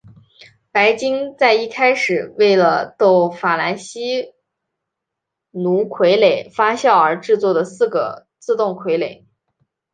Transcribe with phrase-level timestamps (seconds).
[0.71, 4.33] 白金在一开始为了逗法兰西
[5.51, 9.25] 奴傀儡发笑而制作的四个自动傀儡。